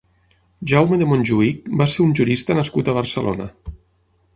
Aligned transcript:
Jaume 0.71 0.99
de 1.01 1.09
Montjuïc 1.11 1.71
va 1.83 1.89
ser 1.97 2.03
un 2.09 2.19
jurista 2.21 2.59
nascut 2.61 2.91
a 2.95 3.01
Barcelona. 3.01 3.51